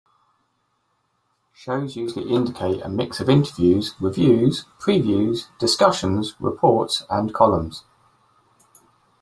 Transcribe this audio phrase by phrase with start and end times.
[1.53, 7.83] Shows usually include a mix of interviews, reviews, previews, discussions, reports and columns.